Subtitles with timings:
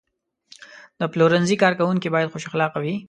[0.99, 2.95] د پلورنځي کارکوونکي باید خوش اخلاقه وي.